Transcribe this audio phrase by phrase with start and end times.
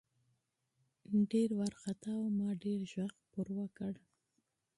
[1.31, 4.03] ډېر ورخطا وو ما ډېر غږ پې وکړه.